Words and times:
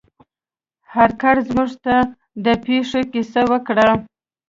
هارکر 0.93 1.37
موږ 1.55 1.71
ته 1.83 1.95
د 2.45 2.47
پیښې 2.65 3.01
کیسه 3.11 3.41
وکړه. 3.51 3.87